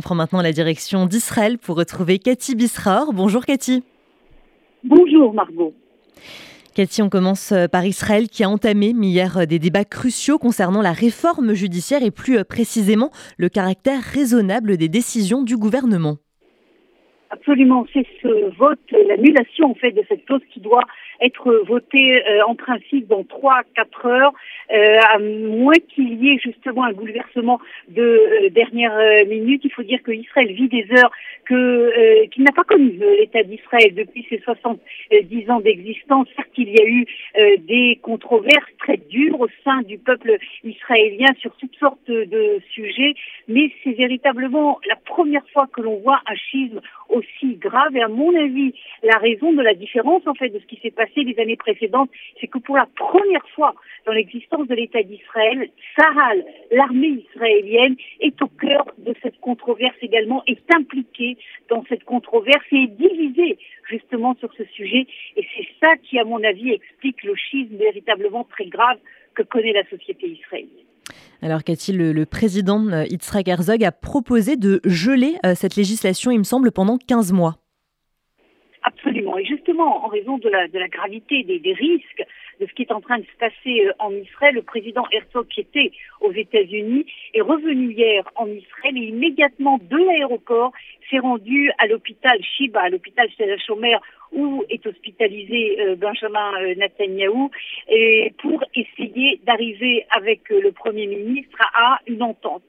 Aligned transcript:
on 0.00 0.02
prend 0.02 0.14
maintenant 0.14 0.40
la 0.40 0.52
direction 0.52 1.04
d'Israël 1.04 1.58
pour 1.58 1.76
retrouver 1.76 2.18
Cathy 2.18 2.54
Bisraor. 2.54 3.12
Bonjour 3.12 3.44
Cathy. 3.44 3.84
Bonjour 4.82 5.34
Margot. 5.34 5.74
Cathy, 6.74 7.02
on 7.02 7.10
commence 7.10 7.52
euh, 7.52 7.68
par 7.68 7.84
Israël 7.84 8.30
qui 8.30 8.42
a 8.42 8.48
entamé 8.48 8.94
hier 8.98 9.36
euh, 9.36 9.44
des 9.44 9.58
débats 9.58 9.84
cruciaux 9.84 10.38
concernant 10.38 10.80
la 10.80 10.92
réforme 10.92 11.52
judiciaire 11.52 12.02
et 12.02 12.10
plus 12.10 12.38
euh, 12.38 12.44
précisément 12.44 13.10
le 13.36 13.50
caractère 13.50 14.00
raisonnable 14.00 14.78
des 14.78 14.88
décisions 14.88 15.42
du 15.42 15.58
gouvernement. 15.58 16.16
Absolument, 17.30 17.86
c'est 17.92 18.06
ce 18.22 18.54
vote, 18.56 18.80
l'annulation 18.90 19.70
en 19.70 19.74
fait 19.74 19.92
de 19.92 20.02
cette 20.08 20.24
clause 20.24 20.42
qui 20.52 20.60
doit 20.60 20.84
être 21.20 21.62
votée 21.66 22.22
en 22.46 22.54
principe 22.54 23.06
dans 23.06 23.24
trois 23.24 23.60
quatre 23.76 24.06
heures, 24.06 24.32
à 24.70 25.18
moins 25.18 25.74
qu'il 25.94 26.24
y 26.24 26.32
ait 26.32 26.38
justement 26.38 26.84
un 26.84 26.92
bouleversement 26.92 27.60
de 27.88 28.48
dernière 28.48 28.96
minute. 29.26 29.60
Il 29.64 29.72
faut 29.72 29.82
dire 29.82 30.02
que 30.02 30.12
Israël 30.12 30.52
vit 30.52 30.68
des 30.68 30.86
heures 30.92 31.12
que 31.50 31.54
euh, 31.54 32.26
qu'il 32.28 32.44
n'a 32.44 32.52
pas 32.52 32.62
connu 32.62 32.96
euh, 33.02 33.16
l'État 33.18 33.42
d'Israël 33.42 33.92
depuis 33.94 34.24
ses 34.28 34.38
70 34.38 35.50
ans 35.50 35.60
d'existence. 35.60 36.28
Certes, 36.36 36.48
il 36.56 36.70
y 36.70 36.80
a 36.80 36.86
eu 36.86 37.06
euh, 37.38 37.56
des 37.66 37.98
controverses 38.02 38.70
très 38.78 38.96
dures 38.96 39.40
au 39.40 39.48
sein 39.64 39.82
du 39.82 39.98
peuple 39.98 40.36
israélien 40.62 41.26
sur 41.40 41.54
toutes 41.56 41.74
sortes 41.76 42.08
de 42.08 42.60
sujets, 42.72 43.14
mais 43.48 43.72
c'est 43.82 43.92
véritablement 43.92 44.78
la 44.88 44.96
première 44.96 45.46
fois 45.52 45.66
que 45.72 45.80
l'on 45.80 45.96
voit 45.96 46.20
un 46.26 46.36
schisme 46.36 46.80
aussi 47.10 47.56
grave. 47.56 47.96
Et 47.96 48.02
à 48.02 48.08
mon 48.08 48.34
avis, 48.34 48.74
la 49.02 49.18
raison 49.18 49.52
de 49.52 49.62
la 49.62 49.74
différence 49.74 50.26
en 50.26 50.34
fait 50.34 50.48
de 50.48 50.58
ce 50.58 50.66
qui 50.66 50.78
s'est 50.82 50.90
passé 50.90 51.22
les 51.22 51.38
années 51.40 51.56
précédentes, 51.56 52.10
c'est 52.40 52.46
que 52.46 52.58
pour 52.58 52.76
la 52.76 52.86
première 52.96 53.46
fois 53.54 53.74
dans 54.06 54.12
l'existence 54.12 54.66
de 54.66 54.74
l'État 54.74 55.02
d'Israël, 55.02 55.68
Sahal, 55.96 56.44
l'armée 56.70 57.24
israélienne, 57.30 57.96
est 58.20 58.40
au 58.42 58.48
cœur 58.48 58.86
de 58.98 59.14
cette 59.22 59.38
controverse 59.40 59.96
également, 60.02 60.42
est 60.46 60.74
impliquée 60.74 61.36
dans 61.68 61.84
cette 61.88 62.04
controverse 62.04 62.64
et 62.72 62.84
est 62.84 62.86
divisée 62.86 63.58
justement 63.88 64.34
sur 64.36 64.52
ce 64.54 64.64
sujet. 64.64 65.06
Et 65.36 65.46
c'est 65.56 65.68
ça 65.80 65.96
qui, 65.96 66.18
à 66.18 66.24
mon 66.24 66.42
avis, 66.44 66.72
explique 66.72 67.22
le 67.24 67.34
schisme 67.34 67.76
véritablement 67.76 68.44
très 68.44 68.66
grave 68.66 68.98
que 69.34 69.42
connaît 69.42 69.72
la 69.72 69.84
société 69.84 70.28
israélienne. 70.28 70.89
Alors 71.42 71.64
Cathy, 71.64 71.92
le, 71.92 72.12
le 72.12 72.26
président 72.26 72.86
euh, 72.88 73.04
Yitzhak 73.04 73.48
Herzog 73.48 73.84
a 73.84 73.92
proposé 73.92 74.56
de 74.56 74.80
geler 74.84 75.36
euh, 75.44 75.54
cette 75.54 75.76
législation, 75.76 76.30
il 76.30 76.38
me 76.38 76.44
semble, 76.44 76.70
pendant 76.72 76.98
15 76.98 77.32
mois. 77.32 77.56
Absolument. 78.82 79.36
Et 79.38 79.44
justement, 79.44 80.04
en 80.04 80.08
raison 80.08 80.38
de 80.38 80.48
la, 80.48 80.66
gravité 80.88 81.42
des, 81.44 81.72
risques 81.72 82.24
de 82.60 82.66
ce 82.66 82.72
qui 82.74 82.82
est 82.82 82.92
en 82.92 83.00
train 83.00 83.18
de 83.18 83.24
se 83.24 83.36
passer 83.38 83.86
euh, 83.86 83.92
en 83.98 84.12
Israël, 84.12 84.54
le 84.54 84.62
président 84.62 85.04
Herzog, 85.10 85.48
qui 85.48 85.60
était 85.60 85.90
aux 86.20 86.32
États-Unis, 86.32 87.06
est 87.34 87.40
revenu 87.40 87.92
hier 87.92 88.28
en 88.36 88.46
Israël 88.46 88.96
et 88.96 89.06
immédiatement 89.06 89.78
de 89.82 89.96
l'aéroport 89.96 90.72
s'est 91.08 91.18
rendu 91.18 91.72
à 91.78 91.86
l'hôpital 91.86 92.38
Shiba, 92.42 92.80
à 92.80 92.88
l'hôpital 92.88 93.28
Stella 93.32 93.56
Chomer, 93.58 93.96
où 94.32 94.64
est 94.68 94.86
hospitalisé 94.86 95.80
euh, 95.80 95.96
Benjamin 95.96 96.52
euh, 96.62 96.74
Netanyahou, 96.76 97.50
et 97.88 98.32
pour 98.38 98.62
essayer 98.74 99.40
d'arriver 99.44 100.06
avec 100.10 100.48
le 100.50 100.70
Premier 100.70 101.06
ministre 101.06 101.58
à 101.74 101.98
une 102.06 102.22
entente. 102.22 102.62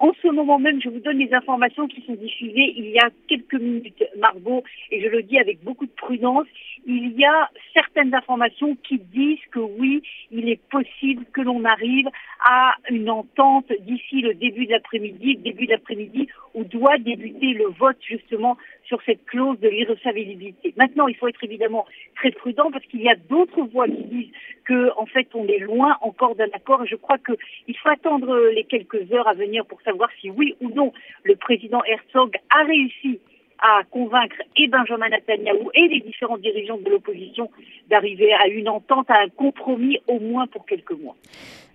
En 0.00 0.12
ce 0.22 0.28
moment 0.28 0.60
même, 0.60 0.80
je 0.80 0.88
vous 0.88 1.00
donne 1.00 1.18
les 1.18 1.34
informations 1.34 1.88
qui 1.88 2.02
sont 2.02 2.14
diffusées 2.14 2.72
il 2.76 2.90
y 2.90 2.98
a 2.98 3.10
quelques 3.26 3.60
minutes, 3.60 4.04
Margot, 4.16 4.62
et 4.92 5.00
je 5.00 5.08
le 5.08 5.22
dis 5.24 5.38
avec 5.38 5.62
beaucoup 5.64 5.86
de 5.86 5.90
prudence. 5.90 6.46
Il 6.86 7.18
y 7.18 7.24
a 7.24 7.50
certaines 7.74 8.14
informations 8.14 8.76
qui 8.76 8.98
disent 8.98 9.44
que 9.50 9.58
oui, 9.58 10.02
il 10.30 10.48
est 10.48 10.60
possible 10.70 11.24
que 11.32 11.40
l'on 11.40 11.64
arrive 11.64 12.06
à 12.48 12.76
une 12.90 13.10
entente 13.10 13.72
d'ici 13.80 14.20
le 14.20 14.34
début 14.34 14.66
de 14.66 14.70
l'après-midi, 14.70 15.36
début 15.36 15.66
d'après-midi, 15.66 16.28
où 16.54 16.62
doit 16.62 16.98
débuter 16.98 17.54
le 17.54 17.66
vote 17.66 17.98
justement 18.00 18.56
sur 18.88 19.00
cette 19.02 19.24
clause 19.26 19.60
de 19.60 19.68
l'irrecevabilité. 19.68 20.72
Maintenant, 20.76 21.06
il 21.06 21.14
faut 21.14 21.28
être 21.28 21.44
évidemment 21.44 21.86
très 22.16 22.30
prudent 22.30 22.70
parce 22.72 22.84
qu'il 22.86 23.02
y 23.02 23.08
a 23.08 23.16
d'autres 23.28 23.62
voix 23.62 23.86
qui 23.86 24.04
disent 24.04 24.32
que, 24.64 24.90
en 24.96 25.06
fait, 25.06 25.28
on 25.34 25.46
est 25.46 25.58
loin 25.58 25.96
encore 26.00 26.34
d'un 26.34 26.50
accord. 26.54 26.84
Je 26.86 26.96
crois 26.96 27.18
qu'il 27.18 27.76
faut 27.76 27.88
attendre 27.90 28.50
les 28.54 28.64
quelques 28.64 29.12
heures 29.12 29.28
à 29.28 29.34
venir 29.34 29.66
pour 29.66 29.80
savoir 29.82 30.08
si 30.20 30.30
oui 30.30 30.56
ou 30.60 30.70
non 30.70 30.92
le 31.22 31.36
président 31.36 31.82
Herzog 31.84 32.36
a 32.50 32.64
réussi 32.64 33.20
à 33.60 33.82
convaincre 33.90 34.36
et 34.56 34.68
Benjamin 34.68 35.08
Netanyahu 35.08 35.68
et 35.74 35.88
les 35.88 36.00
différents 36.00 36.38
dirigeants 36.38 36.78
de 36.78 36.90
l'opposition 36.90 37.50
d'arriver 37.90 38.32
à 38.32 38.48
une 38.48 38.68
entente, 38.68 39.10
à 39.10 39.20
un 39.24 39.28
compromis 39.28 39.98
au 40.06 40.18
moins 40.20 40.46
pour 40.46 40.66
quelques 40.66 40.92
mois. 40.92 41.16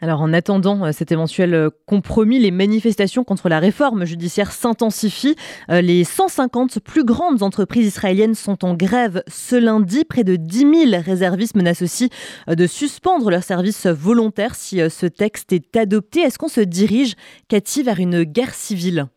Alors 0.02 0.22
en 0.22 0.34
attendant 0.34 0.84
euh, 0.86 0.92
cet 0.92 1.14
éventuel 1.14 1.54
euh, 1.54 1.70
compromis, 1.86 2.38
les 2.38 2.52
manifestations 2.52 3.24
contre 3.24 3.48
la 3.48 3.60
réforme 3.60 4.04
judiciaire 4.04 4.52
s'intensifient. 4.52 5.36
Euh, 5.70 5.80
les 5.80 6.04
150 6.04 6.80
plus 6.82 7.06
grandes 7.06 7.42
entreprises 7.42 7.88
israéliennes 7.88 8.36
sont 8.36 8.66
en 8.66 8.74
grève 8.74 9.24
ce 9.28 9.56
lundi. 9.56 10.04
Près 10.04 10.26
de 10.26 10.36
10 10.36 10.90
000 10.90 11.02
réservistes 11.06 11.56
menacent 11.56 11.84
aussi 11.84 12.10
de 12.48 12.68
suspendre 12.68 13.30
leur 13.30 13.44
service 13.44 13.88
volontaire 13.88 14.56
si 14.56 14.82
ce 14.90 15.06
texte 15.06 15.54
est 15.54 15.78
adopté. 15.78 16.20
Est-ce 16.20 16.38
qu'on 16.38 16.50
se 16.50 16.62
dirige, 16.62 17.16
Cathy, 17.48 17.82
vers 17.84 18.00
une 18.00 18.24
guerre 18.24 18.54
civile? 18.54 19.08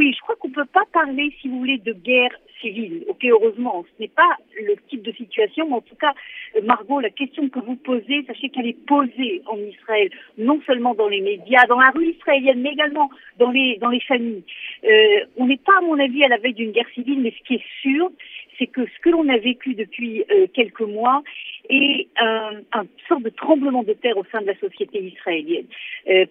Oui, 0.00 0.14
je 0.16 0.20
crois 0.22 0.34
qu'on 0.36 0.48
ne 0.48 0.54
peut 0.54 0.72
pas 0.72 0.86
parler, 0.94 1.30
si 1.40 1.48
vous 1.48 1.58
voulez, 1.58 1.76
de 1.76 1.92
guerre 1.92 2.34
civile. 2.62 3.04
Ok, 3.08 3.22
heureusement, 3.24 3.84
ce 3.84 4.02
n'est 4.02 4.08
pas 4.08 4.34
le 4.58 4.74
type 4.88 5.02
de 5.02 5.12
situation, 5.12 5.68
mais 5.68 5.74
en 5.74 5.82
tout 5.82 5.94
cas, 5.94 6.14
euh, 6.56 6.62
Margot, 6.62 7.00
la 7.00 7.10
question 7.10 7.50
que 7.50 7.58
vous 7.58 7.76
posez, 7.76 8.24
sachez 8.26 8.48
qu'elle 8.48 8.66
est 8.66 8.86
posée 8.86 9.42
en 9.44 9.58
Israël, 9.58 10.08
non 10.38 10.58
seulement 10.66 10.94
dans 10.94 11.08
les 11.08 11.20
médias, 11.20 11.66
dans 11.66 11.78
la 11.78 11.90
rue 11.90 12.12
israélienne, 12.12 12.62
mais 12.62 12.70
également 12.70 13.10
dans 13.38 13.50
les 13.50 13.76
dans 13.76 13.90
les 13.90 14.00
familles. 14.00 14.42
Euh, 14.84 15.26
on 15.36 15.46
n'est 15.48 15.58
pas, 15.58 15.76
à 15.76 15.82
mon 15.82 15.98
avis, 15.98 16.24
à 16.24 16.28
la 16.28 16.38
veille 16.38 16.54
d'une 16.54 16.72
guerre 16.72 16.88
civile, 16.94 17.20
mais 17.20 17.34
ce 17.38 17.46
qui 17.46 17.54
est 17.56 17.66
sûr, 17.82 18.10
c'est 18.58 18.68
que 18.68 18.86
ce 18.86 18.98
que 19.02 19.10
l'on 19.10 19.28
a 19.28 19.36
vécu 19.36 19.74
depuis 19.74 20.24
euh, 20.30 20.46
quelques 20.54 20.80
mois 20.80 21.22
est 21.68 22.08
un, 22.16 22.52
un 22.72 22.86
sorte 23.06 23.22
de 23.22 23.28
tremblement 23.28 23.82
de 23.82 23.92
terre 23.92 24.16
au 24.16 24.24
sein 24.32 24.40
de 24.40 24.46
la 24.46 24.58
société 24.58 24.98
israélienne, 25.02 25.66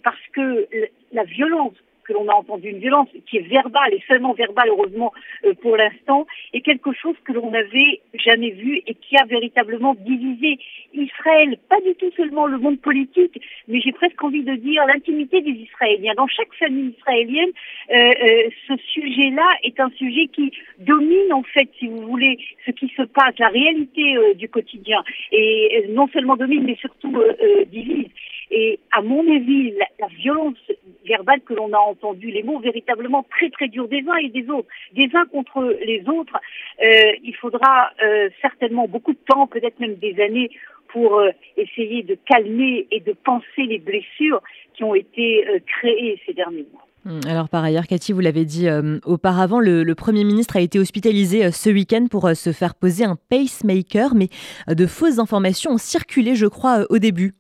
parce 0.03 0.25
que 0.33 0.67
la 1.13 1.23
violence 1.23 1.75
que 2.09 2.13
l'on 2.13 2.27
a 2.27 2.33
entendu 2.33 2.69
une 2.69 2.79
violence 2.79 3.09
qui 3.29 3.37
est 3.37 3.47
verbale 3.47 3.93
et 3.93 4.03
seulement 4.07 4.33
verbale 4.33 4.69
heureusement 4.69 5.13
euh, 5.45 5.53
pour 5.61 5.77
l'instant, 5.77 6.25
est 6.53 6.61
quelque 6.61 6.91
chose 6.93 7.15
que 7.23 7.33
l'on 7.33 7.51
n'avait 7.51 8.01
jamais 8.15 8.49
vu 8.49 8.81
et 8.87 8.95
qui 8.95 9.15
a 9.15 9.25
véritablement 9.25 9.93
divisé 9.93 10.57
Israël, 10.93 11.57
pas 11.69 11.79
du 11.81 11.93
tout 11.95 12.11
seulement 12.17 12.47
le 12.47 12.57
monde 12.57 12.79
politique, 12.79 13.39
mais 13.67 13.79
j'ai 13.79 13.91
presque 13.91 14.21
envie 14.23 14.43
de 14.43 14.55
dire 14.55 14.83
l'intimité 14.87 15.41
des 15.41 15.51
Israéliens. 15.51 16.13
Dans 16.17 16.27
chaque 16.27 16.53
famille 16.55 16.95
israélienne, 16.97 17.51
euh, 17.91 17.95
euh, 17.95 18.49
ce 18.67 18.73
sujet-là 18.93 19.47
est 19.63 19.79
un 19.79 19.91
sujet 19.91 20.27
qui 20.33 20.51
domine 20.79 21.31
en 21.31 21.43
fait, 21.43 21.69
si 21.77 21.87
vous 21.87 22.01
voulez, 22.01 22.39
ce 22.65 22.71
qui 22.71 22.91
se 22.97 23.03
passe, 23.03 23.37
la 23.37 23.49
réalité 23.49 24.15
du 24.35 24.49
quotidien, 24.49 25.03
et 25.31 25.85
non 25.89 26.07
seulement 26.07 26.35
domine, 26.35 26.63
mais 26.63 26.75
surtout 26.75 27.21
divise. 27.71 28.07
Et 28.51 28.79
à 28.91 29.01
mon 29.01 29.21
avis, 29.35 29.73
la, 29.99 30.07
violence 30.07 30.57
verbale 31.09 31.41
que 31.41 31.53
l'on 31.53 31.73
a 31.73 31.79
entendue, 31.79 32.31
les 32.31 32.43
mots 32.43 32.59
véritablement 32.59 33.25
très 33.29 33.49
très 33.49 33.67
durs 33.67 33.87
des 33.87 34.03
uns 34.07 34.17
et 34.17 34.29
des 34.29 34.49
autres, 34.49 34.69
des 34.93 35.09
uns 35.15 35.25
contre 35.25 35.75
les 35.85 36.03
autres, 36.07 36.37
euh, 36.81 37.11
il 37.23 37.35
faudra 37.35 37.91
euh, 38.03 38.29
certainement 38.41 38.87
beaucoup 38.87 39.13
de 39.13 39.19
temps, 39.27 39.47
peut-être 39.47 39.79
même 39.79 39.95
des 39.95 40.15
années, 40.21 40.49
pour 40.89 41.19
euh, 41.19 41.29
essayer 41.57 42.03
de 42.03 42.17
calmer 42.25 42.87
et 42.91 42.99
de 42.99 43.13
penser 43.13 43.63
les 43.67 43.79
blessures 43.79 44.41
qui 44.73 44.83
ont 44.83 44.95
été 44.95 45.45
créées 45.65 46.21
ces 46.25 46.33
derniers 46.33 46.65
mois. 46.71 46.85
Hum, 47.05 47.19
alors 47.27 47.49
par 47.49 47.63
ailleurs, 47.63 47.87
Cathy, 47.87 48.13
vous 48.13 48.21
l'avez 48.21 48.45
dit 48.45 48.67
auparavant, 49.05 49.59
le, 49.59 49.93
Premier 49.93 50.23
ministre 50.23 50.55
a 50.55 50.61
été 50.61 50.79
hospitalisé 50.79 51.51
ce 51.51 51.69
week-end 51.69 52.05
pour 52.09 52.29
se 52.35 52.51
faire 52.53 52.75
poser 52.75 53.03
un 53.03 53.17
pacemaker, 53.29 54.15
mais 54.15 54.29
de 54.67 54.85
fausses 54.85 55.19
informations 55.19 55.71
ont 55.71 55.77
circulé, 55.77 56.35
je 56.35 56.47
crois, 56.47 56.85
au 56.89 56.97
début. 56.97 57.33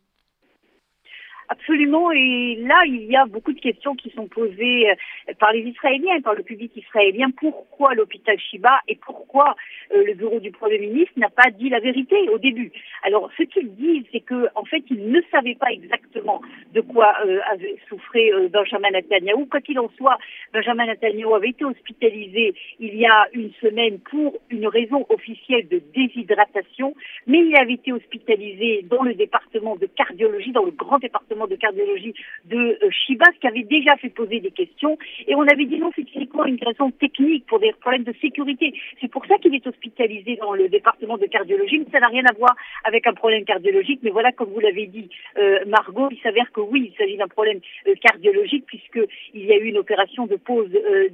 Absolument. 1.51 2.11
Et 2.11 2.57
là, 2.61 2.83
il 2.85 3.05
y 3.05 3.15
a 3.15 3.25
beaucoup 3.25 3.53
de 3.53 3.59
questions 3.59 3.95
qui 3.95 4.11
sont 4.11 4.27
posées 4.27 4.91
euh, 4.91 5.33
par 5.39 5.51
les 5.51 5.61
Israéliens, 5.61 6.21
par 6.21 6.35
le 6.35 6.43
public 6.43 6.71
israélien. 6.75 7.31
Pourquoi 7.35 7.95
l'hôpital 7.95 8.37
Shiba 8.39 8.79
et 8.87 8.95
pourquoi 8.95 9.55
euh, 9.91 10.03
le 10.05 10.13
bureau 10.13 10.39
du 10.39 10.51
Premier 10.51 10.77
ministre 10.77 11.13
n'a 11.17 11.29
pas 11.29 11.49
dit 11.49 11.69
la 11.69 11.79
vérité 11.79 12.29
au 12.29 12.37
début? 12.37 12.71
Alors, 13.01 13.31
ce 13.35 13.41
qu'ils 13.43 13.73
disent, 13.73 14.05
c'est 14.11 14.19
que 14.19 14.47
en 14.53 14.63
fait, 14.63 14.83
ils 14.91 15.09
ne 15.09 15.21
savaient 15.31 15.55
pas 15.55 15.71
exactement 15.71 16.39
de 16.71 16.81
quoi 16.81 17.15
euh, 17.25 17.39
avait 17.51 17.77
souffré 17.89 18.31
Benjamin 18.51 18.91
Netanyahu. 18.91 19.47
Quoi 19.47 19.61
qu'il 19.61 19.79
en 19.79 19.89
soit, 19.97 20.19
Benjamin 20.53 20.85
Netanyahu 20.85 21.33
avait 21.33 21.49
été 21.49 21.65
hospitalisé 21.65 22.53
il 22.79 22.95
y 22.95 23.07
a 23.07 23.27
une 23.33 23.51
semaine 23.53 23.97
pour 23.99 24.37
une 24.51 24.67
raison 24.67 25.07
officielle 25.09 25.67
de 25.67 25.81
déshydratation, 25.95 26.93
mais 27.25 27.39
il 27.39 27.55
avait 27.55 27.73
été 27.73 27.91
hospitalisé 27.91 28.83
dans 28.83 29.01
le 29.01 29.15
département 29.15 29.75
de 29.77 29.87
cardiologie, 29.87 30.51
dans 30.51 30.65
le 30.65 30.71
grand 30.71 30.99
département 30.99 31.38
de 31.47 31.55
cardiologie 31.55 32.13
de 32.45 32.77
Chibas 32.91 33.31
qui 33.39 33.47
avait 33.47 33.63
déjà 33.63 33.95
fait 33.97 34.09
poser 34.09 34.39
des 34.39 34.51
questions 34.51 34.97
et 35.27 35.35
on 35.35 35.41
avait 35.41 35.65
dit 35.65 35.77
non, 35.77 35.91
c'est 35.95 36.13
uniquement 36.15 36.45
une 36.45 36.59
raison 36.63 36.91
technique 36.91 37.45
pour 37.45 37.59
des 37.59 37.73
problèmes 37.73 38.03
de 38.03 38.13
sécurité. 38.21 38.73
C'est 39.01 39.09
pour 39.09 39.25
ça 39.25 39.37
qu'il 39.37 39.53
est 39.55 39.65
hospitalisé 39.65 40.37
dans 40.37 40.53
le 40.53 40.69
département 40.69 41.17
de 41.17 41.25
cardiologie, 41.25 41.79
mais 41.79 41.91
ça 41.91 41.99
n'a 41.99 42.07
rien 42.07 42.23
à 42.25 42.33
voir 42.33 42.55
avec 42.83 43.07
un 43.07 43.13
problème 43.13 43.45
cardiologique. 43.45 43.99
Mais 44.03 44.11
voilà, 44.11 44.31
comme 44.31 44.49
vous 44.49 44.59
l'avez 44.59 44.87
dit, 44.87 45.09
Margot, 45.67 46.09
il 46.11 46.19
s'avère 46.21 46.51
que 46.51 46.61
oui, 46.61 46.91
il 46.91 46.97
s'agit 46.97 47.17
d'un 47.17 47.27
problème 47.27 47.59
cardiologique 48.01 48.65
puisqu'il 48.65 49.45
y 49.45 49.51
a 49.51 49.57
eu 49.57 49.65
une 49.65 49.77
opération 49.77 50.25
de 50.25 50.39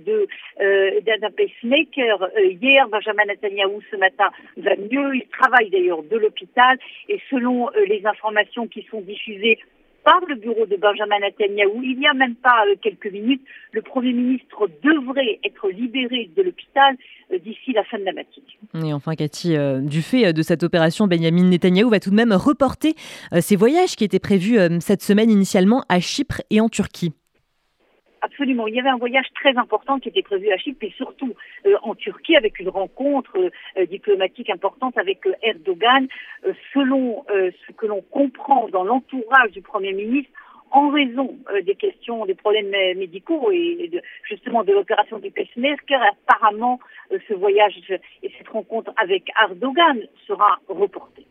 de 0.06 0.28
d'un 0.60 1.31
pacemaker 1.31 2.30
hier. 2.38 2.88
Benjamin 2.88 3.25
Netanyahu 3.25 3.81
ce 3.92 3.98
matin 3.98 4.30
va 4.57 4.75
mieux. 4.75 5.16
Il 5.16 5.28
travaille 5.31 5.69
d'ailleurs 5.69 6.04
de 6.04 6.18
l'hôpital 6.18 6.78
et 7.10 7.19
selon 7.30 7.69
euh, 7.69 7.86
les 7.88 8.06
informations 8.06 8.68
qui 8.68 8.86
sont 8.89 9.01
diffusées 9.01 9.60
par 10.06 10.22
le 10.30 10.36
bureau 10.36 10.66
de 10.66 10.78
Benjamin 10.78 11.19
Netanyahu, 11.19 11.84
il 11.84 12.00
n'y 12.00 12.07
a 12.07 12.13
même 12.13 12.36
pas 12.36 12.63
euh, 12.68 12.75
quelques 12.81 13.12
minutes, 13.12 13.42
le 13.74 13.81
Premier 13.81 14.13
ministre 14.13 14.69
devrait 14.81 15.40
être 15.44 15.69
libéré 15.69 16.30
de 16.38 16.44
l'hôpital 16.44 16.96
euh, 17.34 17.40
d'ici 17.40 17.74
la 17.74 17.84
fin 17.84 18.00
de 18.00 18.06
la 18.06 18.13
matinée. 18.13 18.88
Et 18.88 18.94
enfin, 18.94 19.16
Cathy, 19.16 19.56
du 19.81 20.02
fait 20.02 20.31
de 20.31 20.42
cette 20.42 20.63
opération, 20.63 21.07
Benjamin 21.07 21.44
Netanyahu 21.44 21.90
va 21.90 22.00
tout 22.00 22.12
de 22.12 22.16
même 22.16 22.34
reporter 22.34 22.94
ses 23.40 23.56
voyages 23.56 23.96
qui 23.96 24.04
étaient 24.04 24.19
prévus 24.19 24.57
cette 24.80 25.02
semaine 25.02 25.30
initialement 25.30 25.84
à 25.90 26.00
Chypre 26.00 26.42
et 26.50 26.62
en 26.62 26.69
Turquie. 26.69 27.13
Absolument. 28.25 28.66
Il 28.66 28.74
y 28.74 28.80
avait 28.80 28.89
un 28.89 28.98
voyage 28.98 29.27
très 29.36 29.56
important 29.56 30.00
qui 30.00 30.10
était 30.10 30.24
prévu 30.24 30.50
à 30.51 30.57
Chypre 30.57 30.83
et 30.83 30.94
surtout 30.98 31.36
euh, 31.68 31.75
en 31.83 31.94
Turquie 31.94 32.36
avec 32.36 32.60
une 32.60 32.69
rencontre 32.69 33.38
euh, 33.38 33.86
diplomatique 33.86 34.50
importante 34.50 34.98
avec 34.98 35.27
euh, 35.27 35.33
Erdogan. 35.44 36.07
selon 36.74 37.24
ce 37.30 37.72
que 37.74 37.86
l'on 37.86 38.01
comprend 38.01 38.68
dans 38.69 38.83
l'entourage 38.83 39.51
du 39.51 39.62
Premier 39.62 39.94
ministre, 39.94 40.31
en 40.72 40.89
raison 40.89 41.38
des 41.63 41.75
questions, 41.75 42.25
des 42.25 42.33
problèmes 42.33 42.72
médicaux 42.98 43.51
et 43.51 43.92
justement 44.24 44.63
de 44.63 44.74
l'opération 44.74 45.19
du 45.19 45.31
pacemaker, 45.31 46.01
apparemment 46.01 46.80
ce 47.28 47.33
voyage 47.33 47.75
et 48.24 48.31
cette 48.38 48.50
rencontre 48.50 48.92
avec 48.98 49.30
Erdogan 49.39 50.00
sera 50.28 50.60
reporté. 50.68 51.25